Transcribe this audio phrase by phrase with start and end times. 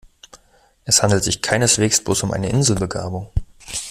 [0.83, 3.29] Es handelt sich keineswegs bloß um eine Inselbegabung.